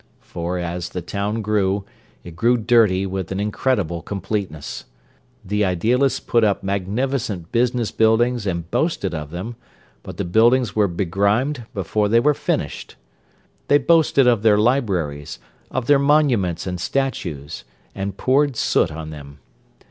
[0.21, 1.85] For, as the town grew,
[2.23, 4.85] it grew dirty with an incredible completeness.
[5.45, 9.57] The idealists put up magnificent business buildings and boasted of them,
[10.01, 12.95] but the buildings were begrimed before they were finished.
[13.67, 15.37] They boasted of their libraries,
[15.69, 17.63] of their monuments and statues;
[17.93, 19.37] and poured soot on them.